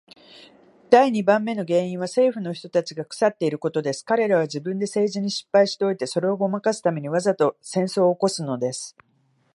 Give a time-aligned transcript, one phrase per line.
[0.89, 4.03] 第二番目の原因は政府の人たちが腐っていることです。
[4.03, 8.95] 彼等は自分で政治に失敗しておいて、それをごまかすために、わざと戦争を起すのです。